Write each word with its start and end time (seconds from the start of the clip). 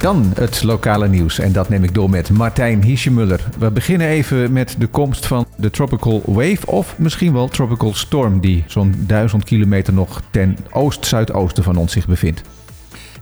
Dan 0.00 0.32
het 0.34 0.62
lokale 0.62 1.08
nieuws 1.08 1.38
en 1.38 1.52
dat 1.52 1.68
neem 1.68 1.84
ik 1.84 1.94
door 1.94 2.10
met 2.10 2.30
Martijn 2.30 2.82
Hiesjemuller. 2.82 3.48
We 3.58 3.70
beginnen 3.70 4.06
even 4.06 4.52
met 4.52 4.74
de 4.78 4.86
komst 4.86 5.26
van 5.26 5.46
de 5.56 5.70
Tropical 5.70 6.22
Wave 6.24 6.66
of 6.66 6.98
misschien 6.98 7.32
wel 7.32 7.48
Tropical 7.48 7.94
Storm 7.94 8.40
die 8.40 8.64
zo'n 8.66 8.94
duizend 8.98 9.44
kilometer 9.44 9.92
nog 9.92 10.22
ten 10.30 10.56
oost-zuidoosten 10.70 11.62
van 11.62 11.76
ons 11.76 11.92
zich 11.92 12.06
bevindt. 12.06 12.42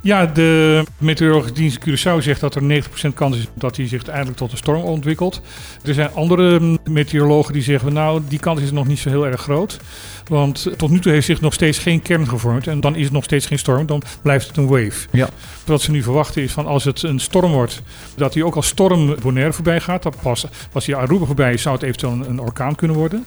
Ja, 0.00 0.26
de 0.26 0.84
meteorologische 0.98 1.54
dienst 1.54 1.78
Curaçao 1.88 2.22
zegt 2.22 2.40
dat 2.40 2.54
er 2.54 2.82
90% 2.82 3.14
kans 3.14 3.36
is 3.36 3.46
dat 3.54 3.76
hij 3.76 3.86
zich 3.86 3.98
uiteindelijk 3.98 4.36
tot 4.36 4.52
een 4.52 4.58
storm 4.58 4.82
ontwikkelt. 4.82 5.40
Er 5.84 5.94
zijn 5.94 6.10
andere 6.14 6.78
meteorologen 6.84 7.52
die 7.52 7.62
zeggen, 7.62 7.92
nou, 7.92 8.22
die 8.28 8.38
kans 8.38 8.60
is 8.60 8.70
nog 8.70 8.86
niet 8.86 8.98
zo 8.98 9.08
heel 9.08 9.26
erg 9.26 9.40
groot. 9.40 9.80
Want 10.28 10.68
tot 10.76 10.90
nu 10.90 11.00
toe 11.00 11.12
heeft 11.12 11.26
zich 11.26 11.40
nog 11.40 11.54
steeds 11.54 11.78
geen 11.78 12.02
kern 12.02 12.28
gevormd 12.28 12.66
en 12.66 12.80
dan 12.80 12.96
is 12.96 13.04
het 13.04 13.12
nog 13.12 13.24
steeds 13.24 13.46
geen 13.46 13.58
storm, 13.58 13.86
dan 13.86 14.02
blijft 14.22 14.46
het 14.46 14.56
een 14.56 14.66
wave. 14.66 15.06
Ja. 15.10 15.28
Wat 15.64 15.82
ze 15.82 15.90
nu 15.90 16.02
verwachten 16.02 16.42
is 16.42 16.52
van 16.52 16.66
als 16.66 16.84
het 16.84 17.02
een 17.02 17.18
storm 17.18 17.52
wordt, 17.52 17.82
dat 18.14 18.34
hij 18.34 18.42
ook 18.42 18.54
als 18.54 18.66
storm 18.66 19.14
Bonaire 19.22 19.52
voorbij 19.52 19.80
gaat. 19.80 20.02
Dat 20.02 20.20
pas 20.22 20.46
als 20.72 20.86
hij 20.86 20.96
Aruba 20.96 21.24
voorbij 21.24 21.52
is, 21.52 21.62
zou 21.62 21.74
het 21.74 21.84
eventueel 21.84 22.12
een, 22.12 22.28
een 22.28 22.40
orkaan 22.40 22.74
kunnen 22.74 22.96
worden. 22.96 23.24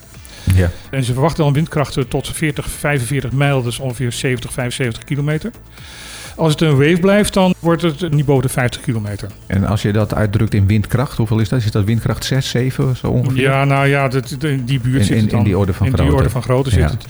Ja. 0.56 0.72
En 0.92 1.04
ze 1.04 1.14
verwachten 1.14 1.44
dan 1.44 1.54
windkrachten 1.54 2.08
tot 2.08 2.30
40, 2.30 2.70
45 2.70 3.32
mijl, 3.32 3.62
dus 3.62 3.80
ongeveer 3.80 4.12
70, 4.12 4.54
75 4.54 5.04
kilometer. 5.04 5.52
Als 6.36 6.52
het 6.52 6.62
een 6.62 6.78
wave 6.78 6.98
blijft, 7.02 7.34
dan 7.34 7.54
wordt 7.60 7.82
het 7.82 8.12
niet 8.14 8.26
boven 8.26 8.44
de 8.44 8.50
50 8.54 8.82
kilometer. 8.82 9.30
En 9.48 9.66
als 9.66 9.82
je 9.82 9.92
dat 9.92 10.14
uitdrukt 10.14 10.54
in 10.54 10.68
windkracht, 10.68 11.18
hoeveel 11.18 11.40
is 11.40 11.50
dat? 11.50 11.64
Is 11.64 11.72
dat 11.72 11.84
windkracht 11.84 12.26
6, 12.26 12.50
7 12.50 12.96
zo 12.96 13.08
ongeveer? 13.08 13.42
Ja, 13.42 13.66
nou 13.66 13.88
ja, 13.88 14.08
dat, 14.08 14.36
in 14.42 14.64
die 14.66 14.80
buurt 14.80 14.98
In- 15.00 15.04
zit 15.06 15.16
in- 15.16 15.22
het 15.22 15.30
dan. 15.30 15.40
in 15.40 15.46
die 15.46 15.58
orde 15.58 15.74
van 15.74 15.86
in 15.86 15.92
die 15.92 16.02
grootte. 16.02 16.18
orde 16.18 16.30
van 16.34 16.42
grootte 16.44 16.70
zit 16.70 16.80
Ja. 16.80 16.90
het. 16.90 17.06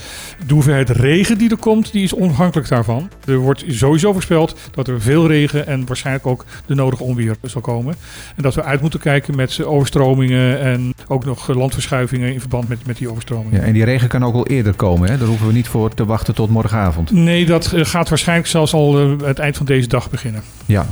De 0.48 0.54
hoeveelheid 0.54 0.90
regen 0.90 1.38
die 1.38 1.50
er 1.50 1.58
komt, 1.58 1.92
die 1.92 2.04
is 2.04 2.16
onafhankelijk 2.16 2.68
daarvan. 2.70 3.10
Er 3.26 3.38
wordt 3.38 3.64
sowieso 3.68 4.14
voorspeld 4.14 4.56
dat 4.72 4.88
er 4.88 5.02
veel 5.02 5.28
regen 5.28 5.68
en 5.68 5.86
waarschijnlijk 5.86 6.28
ook 6.28 6.46
de 6.66 6.76
nodige 6.76 7.04
onweer 7.04 7.36
zal 7.44 7.62
komen. 7.62 7.96
En 8.35 8.44
dat 8.44 8.56
we 8.56 8.63
uit 8.63 8.82
moeten 8.82 9.00
kijken 9.00 9.35
met 9.35 9.63
overstromingen 9.63 10.60
en 10.60 10.94
ook 11.08 11.26
nog 11.26 11.48
landverschuivingen 11.48 12.34
in 12.34 12.40
verband 12.40 12.68
met, 12.68 12.85
met 12.85 12.98
die 12.98 13.10
overstromingen. 13.10 13.60
Ja, 13.60 13.66
en 13.66 13.74
die 13.74 13.84
regen 13.84 14.08
kan 14.08 14.24
ook 14.26 14.34
al 14.34 14.48
eerder 14.48 14.74
komen, 14.74 15.10
hè? 15.10 15.18
Daar 15.18 15.28
hoeven 15.28 15.48
we 15.48 15.54
niet 15.54 15.68
voor 15.68 15.94
te 15.94 16.06
wachten 16.06 16.35
tot 16.35 16.50
morgenavond. 16.50 17.12
Nee, 17.12 17.46
dat 17.46 17.72
eh, 17.72 17.85
gaat 17.85 18.10
waarschijnlijk 18.10 18.48
zelfs 18.48 18.74
al 18.74 19.10
eh, 19.20 19.27
het 19.27 19.40
eind 19.40 19.57
van 19.57 19.65
deze 19.65 19.87
dag 19.87 20.09
beginnen. 20.09 20.41
Ja. 20.65 20.85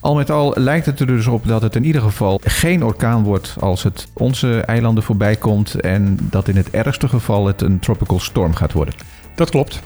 Al 0.00 0.14
met 0.14 0.30
al 0.30 0.52
lijkt 0.56 0.86
het 0.86 1.00
er 1.00 1.06
dus 1.06 1.26
op 1.26 1.46
dat 1.46 1.62
het 1.62 1.76
in 1.76 1.84
ieder 1.84 2.02
geval 2.02 2.40
geen 2.44 2.84
orkaan 2.84 3.22
wordt 3.22 3.54
als 3.60 3.82
het 3.82 4.08
onze 4.12 4.60
eilanden 4.60 5.04
voorbij 5.04 5.36
komt. 5.36 5.74
En 5.74 6.18
dat 6.20 6.48
in 6.48 6.56
het 6.56 6.70
ergste 6.70 7.08
geval 7.08 7.46
het 7.46 7.62
een 7.62 7.78
tropical 7.78 8.20
storm 8.20 8.54
gaat 8.54 8.72
worden. 8.72 8.94
Dat 9.34 9.50
klopt. 9.50 9.82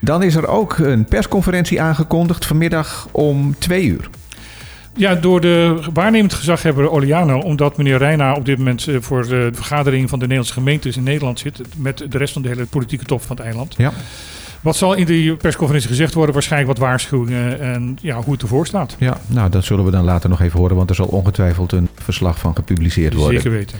Dan 0.00 0.22
is 0.22 0.34
er 0.34 0.46
ook 0.46 0.78
een 0.78 1.04
persconferentie 1.04 1.80
aangekondigd 1.80 2.46
vanmiddag 2.46 3.08
om 3.10 3.58
twee 3.58 3.84
uur. 3.84 4.08
Ja, 4.96 5.14
door 5.14 5.40
de 5.40 5.82
waarnemend 5.92 6.34
gezaghebber 6.34 6.90
Oliano, 6.90 7.38
omdat 7.38 7.76
meneer 7.76 7.98
Reina 7.98 8.34
op 8.34 8.44
dit 8.44 8.58
moment 8.58 8.88
eh, 8.88 8.96
voor 9.00 9.26
de 9.26 9.50
vergadering 9.52 10.08
van 10.08 10.18
de 10.18 10.24
Nederlandse 10.24 10.54
gemeentes 10.54 10.96
in 10.96 11.02
Nederland 11.02 11.38
zit, 11.38 11.60
met 11.76 12.04
de 12.08 12.18
rest 12.18 12.32
van 12.32 12.42
de 12.42 12.48
hele 12.48 12.66
politieke 12.66 13.04
top 13.04 13.22
van 13.22 13.36
het 13.36 13.44
eiland. 13.44 13.74
Ja. 13.76 13.92
Wat 14.64 14.76
zal 14.76 14.94
in 14.94 15.06
die 15.06 15.36
persconferentie 15.36 15.90
gezegd 15.90 16.14
worden? 16.14 16.34
Waarschijnlijk 16.34 16.78
wat 16.78 16.88
waarschuwingen 16.88 17.60
en 17.60 17.98
ja, 18.00 18.22
hoe 18.22 18.32
het 18.32 18.42
ervoor 18.42 18.66
staat. 18.66 18.96
Ja, 18.98 19.20
nou 19.26 19.50
dat 19.50 19.64
zullen 19.64 19.84
we 19.84 19.90
dan 19.90 20.04
later 20.04 20.28
nog 20.28 20.40
even 20.40 20.58
horen, 20.58 20.76
want 20.76 20.90
er 20.90 20.96
zal 20.96 21.06
ongetwijfeld 21.06 21.72
een 21.72 21.88
verslag 21.94 22.38
van 22.38 22.54
gepubliceerd 22.54 23.14
worden. 23.14 23.40
Zeker 23.40 23.56
weten. 23.56 23.78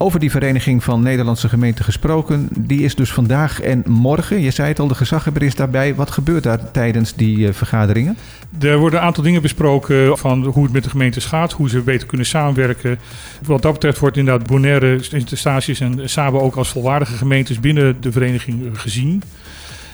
Over 0.00 0.20
die 0.20 0.30
Vereniging 0.30 0.84
van 0.84 1.02
Nederlandse 1.02 1.48
Gemeenten 1.48 1.84
gesproken, 1.84 2.48
die 2.58 2.82
is 2.82 2.94
dus 2.94 3.12
vandaag 3.12 3.60
en 3.60 3.82
morgen. 3.86 4.40
Je 4.40 4.50
zei 4.50 4.68
het 4.68 4.78
al, 4.78 4.88
de 4.88 4.94
gezaghebber 4.94 5.42
is 5.42 5.54
daarbij. 5.54 5.94
Wat 5.94 6.10
gebeurt 6.10 6.42
daar 6.42 6.70
tijdens 6.70 7.14
die 7.14 7.46
eh, 7.46 7.52
vergaderingen? 7.54 8.16
Er 8.60 8.78
worden 8.78 8.98
een 8.98 9.04
aantal 9.04 9.22
dingen 9.22 9.42
besproken 9.42 10.18
van 10.18 10.44
hoe 10.44 10.62
het 10.62 10.72
met 10.72 10.84
de 10.84 10.90
gemeentes 10.90 11.24
gaat, 11.24 11.52
hoe 11.52 11.68
ze 11.68 11.80
beter 11.80 12.06
kunnen 12.06 12.26
samenwerken. 12.26 12.98
Wat 13.46 13.62
dat 13.62 13.72
betreft 13.72 13.98
wordt 13.98 14.16
inderdaad 14.16 14.46
Bonaire, 14.46 15.02
Sint-Eustatius 15.02 15.80
en 15.80 16.08
Saba 16.08 16.38
ook 16.38 16.56
als 16.56 16.68
volwaardige 16.68 17.16
gemeentes 17.16 17.60
binnen 17.60 17.96
de 18.00 18.12
vereniging 18.12 18.64
eh, 18.64 18.70
gezien. 18.72 19.22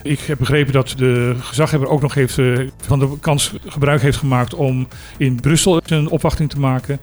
Ik 0.04 0.20
heb 0.20 0.38
begrepen 0.38 0.72
dat 0.72 0.94
de 0.96 1.34
gezaghebber 1.38 1.88
ook 1.88 2.00
nog 2.00 2.14
heeft, 2.14 2.38
eh, 2.38 2.58
van 2.82 2.98
de 2.98 3.18
kans 3.20 3.52
gebruik 3.66 4.02
heeft 4.02 4.18
gemaakt 4.18 4.54
om 4.54 4.88
in 5.16 5.40
Brussel 5.40 5.80
een 5.86 6.08
opwachting 6.08 6.50
te 6.50 6.60
maken. 6.60 7.00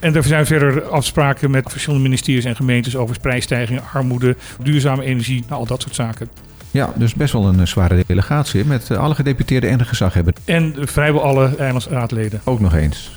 En 0.00 0.14
er 0.14 0.22
zijn 0.22 0.46
verder 0.46 0.82
afspraken 0.82 1.50
met 1.50 1.70
verschillende 1.70 2.04
ministeries 2.04 2.44
en 2.44 2.56
gemeentes 2.56 2.96
over 2.96 3.20
prijsstijgingen, 3.20 3.82
armoede, 3.92 4.36
duurzame 4.62 5.04
energie, 5.04 5.44
nou, 5.48 5.60
al 5.60 5.66
dat 5.66 5.82
soort 5.82 5.94
zaken. 5.94 6.28
Ja, 6.70 6.92
dus 6.96 7.14
best 7.14 7.32
wel 7.32 7.46
een 7.46 7.60
eh, 7.60 7.66
zware 7.66 8.04
delegatie 8.06 8.64
met 8.64 8.90
eh, 8.90 8.98
alle 8.98 9.14
gedeputeerden 9.14 9.70
en 9.70 9.78
de 9.78 9.84
gezaghebber. 9.84 10.34
En 10.44 10.74
vrijwel 10.78 11.22
alle 11.22 11.56
eilandsraadleden. 11.56 12.40
Ook 12.44 12.60
nog 12.60 12.74
eens. 12.74 13.12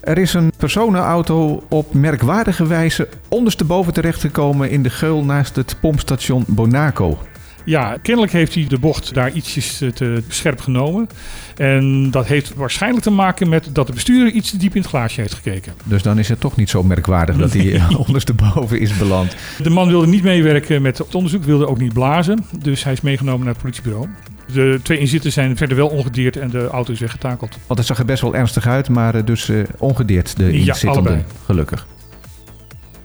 Er 0.00 0.18
is 0.18 0.34
een 0.34 0.52
personenauto 0.56 1.64
op 1.68 1.94
merkwaardige 1.94 2.66
wijze 2.66 3.08
ondersteboven 3.28 3.92
terechtgekomen 3.92 4.70
in 4.70 4.82
de 4.82 4.90
geul 4.90 5.24
naast 5.24 5.56
het 5.56 5.76
pompstation 5.80 6.44
Bonaco. 6.46 7.18
Ja, 7.66 7.96
kennelijk 8.02 8.32
heeft 8.32 8.54
hij 8.54 8.64
de 8.68 8.78
bocht 8.78 9.14
daar 9.14 9.32
ietsjes 9.32 9.80
eh, 9.80 9.88
te 9.88 10.22
scherp 10.28 10.60
genomen. 10.60 11.08
En 11.56 12.10
dat 12.10 12.26
heeft 12.26 12.54
waarschijnlijk 12.54 13.02
te 13.04 13.10
maken 13.10 13.48
met 13.48 13.68
dat 13.72 13.86
de 13.86 13.92
bestuurder 13.92 14.32
iets 14.32 14.50
te 14.50 14.56
diep 14.56 14.74
in 14.74 14.80
het 14.80 14.90
glaasje 14.90 15.20
heeft 15.20 15.34
gekeken. 15.34 15.72
Dus 15.84 16.02
dan 16.02 16.18
is 16.18 16.28
het 16.28 16.40
toch 16.40 16.56
niet 16.56 16.70
zo 16.70 16.82
merkwaardig 16.82 17.36
dat 17.36 17.52
hij 17.52 17.74
eh, 17.74 18.00
ondersteboven 18.06 18.80
is 18.80 18.96
beland. 18.96 19.36
De 19.62 19.70
man 19.70 19.88
wilde 19.88 20.06
niet 20.06 20.22
meewerken 20.22 20.82
met 20.82 20.98
het 20.98 21.14
onderzoek, 21.14 21.44
wilde 21.44 21.66
ook 21.68 21.78
niet 21.78 21.92
blazen. 21.92 22.44
Dus 22.58 22.84
hij 22.84 22.92
is 22.92 23.00
meegenomen 23.00 23.44
naar 23.44 23.52
het 23.54 23.62
politiebureau. 23.62 24.08
De 24.52 24.80
twee 24.82 24.98
inzitters 24.98 25.34
zijn 25.34 25.56
verder 25.56 25.76
wel 25.76 25.88
ongedeerd 25.88 26.36
en 26.36 26.50
de 26.50 26.66
auto 26.68 26.92
is 26.92 27.00
weggetakeld. 27.00 27.56
Want 27.66 27.78
het 27.78 27.88
zag 27.88 27.98
er 27.98 28.04
best 28.04 28.22
wel 28.22 28.34
ernstig 28.34 28.66
uit, 28.66 28.88
maar 28.88 29.14
eh, 29.14 29.24
dus 29.24 29.50
ongedeerd 29.78 30.36
de 30.36 30.44
Ja, 30.44 30.50
inzittenden. 30.50 30.90
allebei. 30.92 31.24
Gelukkig. 31.44 31.86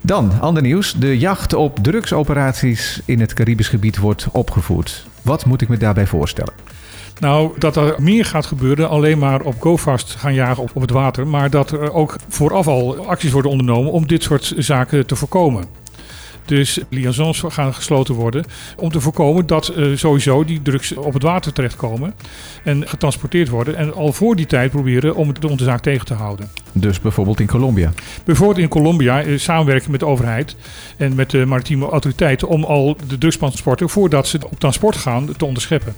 Dan, 0.02 0.32
ander 0.40 0.64
nieuws. 0.64 0.94
De 0.94 1.18
jacht 1.18 1.54
op 1.54 1.80
drugsoperaties 1.82 3.02
in 3.06 3.20
het 3.20 3.34
Caribisch 3.34 3.68
gebied 3.68 3.98
wordt 3.98 4.28
opgevoerd. 4.32 5.06
Wat 5.22 5.46
moet 5.46 5.62
ik 5.62 5.68
me 5.70 5.78
daarbij 5.78 6.08
voorstellen? 6.08 6.54
Nou, 7.20 7.60
dat 7.60 7.76
er 7.76 7.96
meer 7.98 8.26
gaat 8.26 8.46
gebeuren, 8.46 8.90
alleen 8.90 9.20
maar 9.20 9.42
op 9.42 9.62
GoFast 9.62 10.16
gaan 10.16 10.34
jagen 10.34 10.64
op, 10.64 10.72
op 10.74 10.82
het 10.82 10.92
water. 10.92 11.28
Maar 11.28 11.50
dat 11.50 11.72
er 11.72 11.94
ook 11.94 12.16
vooraf 12.28 12.68
al 12.68 13.08
acties 13.08 13.32
worden 13.32 13.52
ondernomen 13.52 13.92
om 13.92 14.08
dit 14.08 14.24
soort 14.24 14.54
zaken 14.58 15.06
te 15.06 15.16
voorkomen. 15.16 15.66
Dus 16.52 16.80
liaisons 16.90 17.44
gaan 17.48 17.74
gesloten 17.74 18.16
worden 18.16 18.44
om 18.78 18.92
te 18.92 19.02
voorkomen 19.02 19.46
dat 19.46 19.68
eh, 19.68 19.86
sowieso 19.96 20.44
die 20.44 20.62
drugs 20.62 20.94
op 20.94 21.14
het 21.14 21.24
water 21.24 21.54
terechtkomen 21.54 22.14
en 22.64 22.88
getransporteerd 22.88 23.50
worden. 23.50 23.76
En 23.76 23.94
al 23.94 24.14
voor 24.14 24.36
die 24.36 24.46
tijd 24.46 24.72
proberen 24.72 25.16
om 25.16 25.34
de 25.40 25.48
onderzaak 25.48 25.82
tegen 25.82 26.06
te 26.06 26.14
houden. 26.14 26.50
Dus 26.72 27.02
bijvoorbeeld 27.02 27.40
in 27.40 27.48
Colombia. 27.48 27.92
Bijvoorbeeld 28.24 28.60
in 28.60 28.68
Colombia 28.68 29.22
eh, 29.22 29.38
samenwerken 29.38 29.92
met 29.92 30.00
de 30.00 30.06
overheid 30.06 30.56
en 30.98 31.16
met 31.16 31.30
de 31.30 31.46
maritieme 31.46 31.90
autoriteiten 31.90 32.48
om 32.48 32.64
al 32.64 32.98
de 33.08 33.18
drugstransporten 33.18 33.90
voordat 33.90 34.28
ze 34.28 34.40
op 34.50 34.60
transport 34.60 34.96
gaan 34.96 35.36
te 35.38 35.46
onderscheppen. 35.46 35.96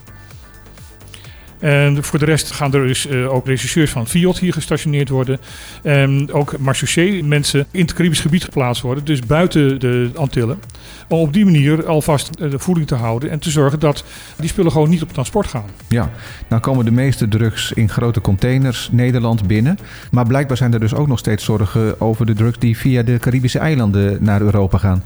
En 1.63 2.03
voor 2.03 2.19
de 2.19 2.25
rest 2.25 2.51
gaan 2.51 2.73
er 2.73 2.87
dus 2.87 3.07
eh, 3.07 3.33
ook 3.33 3.45
rechercheurs 3.45 3.91
van 3.91 4.07
Fiat 4.07 4.39
hier 4.39 4.53
gestationeerd 4.53 5.09
worden. 5.09 5.39
En 5.83 6.31
ook 6.31 6.57
marechaussee 6.59 7.23
mensen 7.23 7.65
in 7.71 7.81
het 7.81 7.93
Caribisch 7.93 8.19
gebied 8.19 8.43
geplaatst 8.43 8.81
worden, 8.81 9.05
dus 9.05 9.19
buiten 9.19 9.79
de 9.79 10.09
Antillen. 10.15 10.59
Om 11.07 11.19
op 11.19 11.33
die 11.33 11.45
manier 11.45 11.87
alvast 11.87 12.29
eh, 12.29 12.51
de 12.51 12.59
voeding 12.59 12.87
te 12.87 12.95
houden 12.95 13.29
en 13.29 13.39
te 13.39 13.49
zorgen 13.49 13.79
dat 13.79 14.03
die 14.37 14.49
spullen 14.49 14.71
gewoon 14.71 14.89
niet 14.89 15.01
op 15.01 15.13
transport 15.13 15.47
gaan. 15.47 15.69
Ja, 15.87 16.11
nou 16.49 16.61
komen 16.61 16.85
de 16.85 16.91
meeste 16.91 17.27
drugs 17.27 17.71
in 17.71 17.89
grote 17.89 18.21
containers 18.21 18.89
Nederland 18.91 19.47
binnen. 19.47 19.77
Maar 20.11 20.27
blijkbaar 20.27 20.57
zijn 20.57 20.73
er 20.73 20.79
dus 20.79 20.93
ook 20.93 21.07
nog 21.07 21.19
steeds 21.19 21.43
zorgen 21.43 22.01
over 22.01 22.25
de 22.25 22.33
drugs 22.33 22.59
die 22.59 22.77
via 22.77 23.03
de 23.03 23.19
Caribische 23.19 23.59
eilanden 23.59 24.17
naar 24.23 24.41
Europa 24.41 24.77
gaan. 24.77 25.03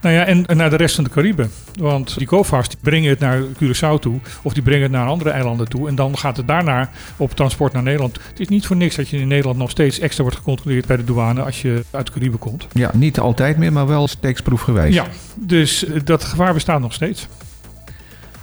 Nou 0.00 0.14
ja, 0.14 0.24
en 0.24 0.46
en 0.46 0.56
naar 0.56 0.70
de 0.70 0.76
rest 0.76 0.94
van 0.94 1.04
de 1.04 1.10
Cariben. 1.10 1.50
Want 1.72 2.18
die 2.18 2.26
GoFast 2.26 2.70
die 2.70 2.78
brengen 2.82 3.10
het 3.10 3.18
naar 3.18 3.42
Curaçao 3.42 4.00
toe. 4.00 4.20
Of 4.42 4.52
die 4.52 4.62
brengen 4.62 4.82
het 4.82 4.92
naar 4.92 5.06
andere 5.06 5.30
eilanden 5.30 5.68
toe. 5.68 5.88
En 5.88 5.94
dan 5.94 6.18
gaat 6.18 6.36
het 6.36 6.48
daarna 6.48 6.90
op 7.16 7.34
transport 7.34 7.72
naar 7.72 7.82
Nederland. 7.82 8.18
Het 8.28 8.40
is 8.40 8.48
niet 8.48 8.66
voor 8.66 8.76
niks 8.76 8.96
dat 8.96 9.08
je 9.08 9.18
in 9.18 9.28
Nederland 9.28 9.58
nog 9.58 9.70
steeds 9.70 9.98
extra 9.98 10.22
wordt 10.22 10.38
gecontroleerd 10.38 10.86
bij 10.86 10.96
de 10.96 11.04
douane 11.04 11.42
als 11.42 11.62
je 11.62 11.84
uit 11.90 12.06
de 12.06 12.12
Cariben 12.12 12.38
komt. 12.38 12.66
Ja, 12.72 12.90
niet 12.94 13.18
altijd 13.18 13.56
meer, 13.56 13.72
maar 13.72 13.86
wel 13.86 14.08
steeksproefgewijs. 14.08 14.94
Ja, 14.94 15.06
dus 15.34 15.84
eh, 15.84 16.00
dat 16.04 16.24
gevaar 16.24 16.54
bestaat 16.54 16.80
nog 16.80 16.92
steeds. 16.92 17.26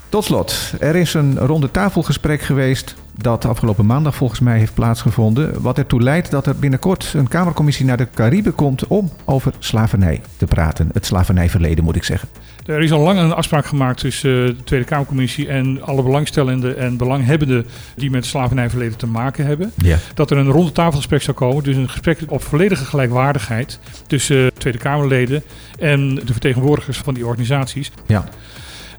Tot 0.09 0.23
slot, 0.23 0.73
er 0.79 0.95
is 0.95 1.13
een 1.13 1.37
ronde 1.37 1.71
tafelgesprek 1.71 2.41
geweest 2.41 2.95
dat 3.17 3.45
afgelopen 3.45 3.85
maandag 3.85 4.15
volgens 4.15 4.39
mij 4.39 4.57
heeft 4.57 4.73
plaatsgevonden. 4.73 5.61
Wat 5.61 5.77
ertoe 5.77 6.01
leidt 6.01 6.31
dat 6.31 6.45
er 6.45 6.55
binnenkort 6.55 7.13
een 7.15 7.27
Kamercommissie 7.27 7.85
naar 7.85 7.97
de 7.97 8.07
Cariben 8.13 8.55
komt 8.55 8.87
om 8.87 9.11
over 9.25 9.53
slavernij 9.59 10.21
te 10.37 10.45
praten. 10.45 10.89
Het 10.93 11.05
slavernijverleden 11.05 11.83
moet 11.83 11.95
ik 11.95 12.03
zeggen. 12.03 12.29
Er 12.65 12.81
is 12.81 12.91
al 12.91 12.99
lang 12.99 13.19
een 13.19 13.33
afspraak 13.33 13.65
gemaakt 13.65 13.99
tussen 13.99 14.41
eh, 14.41 14.47
de 14.47 14.63
Tweede 14.63 14.85
Kamercommissie 14.85 15.47
en 15.47 15.81
alle 15.81 16.03
belangstellenden 16.03 16.77
en 16.77 16.97
belanghebbenden 16.97 17.65
die 17.95 18.09
met 18.09 18.25
slavernijverleden 18.25 18.97
te 18.97 19.07
maken 19.07 19.45
hebben. 19.45 19.71
Ja. 19.75 19.97
dat 20.13 20.31
er 20.31 20.37
een 20.37 20.49
ronde 20.49 20.71
tafelgesprek 20.71 21.21
zou 21.21 21.37
komen. 21.37 21.63
Dus 21.63 21.75
een 21.75 21.89
gesprek 21.89 22.19
op 22.27 22.43
volledige 22.43 22.85
gelijkwaardigheid 22.85 23.79
tussen 24.07 24.45
eh, 24.45 24.51
Tweede 24.57 24.79
Kamerleden 24.79 25.43
en 25.79 26.15
de 26.15 26.31
vertegenwoordigers 26.31 26.97
van 26.97 27.13
die 27.13 27.25
organisaties. 27.25 27.91
Ja. 28.05 28.29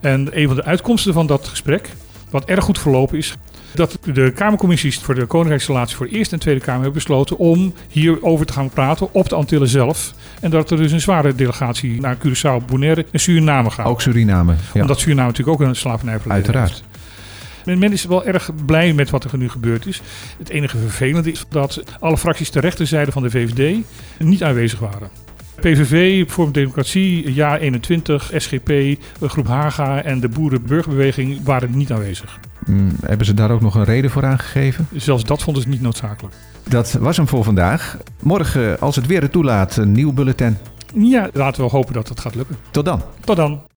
En 0.01 0.29
een 0.39 0.47
van 0.47 0.57
de 0.57 0.65
uitkomsten 0.65 1.13
van 1.13 1.27
dat 1.27 1.47
gesprek 1.47 1.91
Wat 2.31 2.45
erg 2.45 2.65
goed 2.65 2.79
verlopen 2.79 3.19
is, 3.19 3.37
dat 3.75 3.99
de 4.13 4.33
Kamercommissies 4.35 4.99
voor 4.99 5.15
de 5.15 5.27
Koninkrijksrelaties 5.27 5.97
voor 5.97 6.07
de 6.09 6.17
Eerste 6.17 6.35
en 6.35 6.41
Tweede 6.41 6.61
Kamer 6.61 6.83
hebben 6.83 6.93
besloten 6.93 7.39
om 7.39 7.75
hierover 7.89 8.47
te 8.47 8.53
gaan 8.53 8.71
praten 8.71 9.15
op 9.15 9.29
de 9.29 9.35
Antillen 9.35 9.69
zelf. 9.69 10.15
En 10.41 10.51
dat 10.51 10.71
er 10.71 10.77
dus 10.77 10.93
een 10.93 11.01
zware 11.01 11.35
delegatie 11.35 12.01
naar 12.01 12.17
Curaçao, 12.17 12.65
Bonaire 12.67 13.07
en 13.11 13.21
Suriname 13.21 13.71
gaat. 13.71 13.87
Ook 13.87 14.01
Suriname. 14.01 14.55
Ja. 14.75 14.81
Omdat 14.81 14.99
Suriname 14.99 15.29
natuurlijk 15.29 15.61
ook 15.61 15.69
een 15.69 15.77
slavernijverleden 15.77 16.45
Uiteraard. 16.45 16.71
heeft. 16.71 17.79
Men 17.79 17.93
is 17.93 18.05
wel 18.05 18.25
erg 18.25 18.51
blij 18.67 18.93
met 18.93 19.11
wat 19.11 19.25
er 19.25 19.39
nu 19.39 19.49
gebeurd 19.49 19.87
is. 19.87 20.03
Het 20.39 20.49
enige 20.49 20.79
vervelende 20.79 21.31
is 21.31 21.45
dat 21.49 21.83
alle 22.01 22.19
fracties 22.19 22.51
ter 22.51 22.63
rechterzijde 22.63 23.13
van 23.13 23.23
de 23.23 23.31
VVD 23.31 23.77
niet 24.19 24.43
aanwezig 24.43 24.79
waren. 24.79 25.11
PVV, 25.61 26.19
Vorm 26.19 26.31
voor 26.31 26.53
Democratie, 26.53 27.35
Ja 27.35 27.59
21, 27.59 28.33
SGP, 28.37 28.73
Groep 29.21 29.47
Haga 29.47 30.03
en 30.03 30.21
de 30.21 30.29
Boerenburgerbeweging 30.29 31.45
waren 31.45 31.77
niet 31.77 31.93
aanwezig. 31.93 32.39
Mm, 32.67 32.91
hebben 33.05 33.27
ze 33.27 33.35
daar 33.35 33.51
ook 33.51 33.61
nog 33.61 33.75
een 33.75 33.85
reden 33.85 34.11
voor 34.11 34.25
aangegeven? 34.25 34.89
Zelfs 34.95 35.25
dat 35.25 35.43
vonden 35.43 35.63
ze 35.63 35.69
niet 35.69 35.81
noodzakelijk. 35.81 36.35
Dat 36.69 36.93
was 36.93 37.17
hem 37.17 37.29
voor 37.29 37.45
vandaag. 37.45 37.97
Morgen, 38.23 38.81
als 38.81 38.97
het 38.97 39.07
weer 39.07 39.23
het 39.23 39.33
toelaat, 39.33 39.77
een 39.77 39.93
nieuw 39.93 40.13
bulletin. 40.13 40.57
Ja, 40.95 41.29
laten 41.33 41.65
we 41.65 41.71
hopen 41.71 41.93
dat 41.93 42.09
het 42.09 42.21
gaat 42.21 42.35
lukken. 42.35 42.57
Tot 42.71 42.85
dan. 42.85 43.03
Tot 43.21 43.37
dan. 43.37 43.61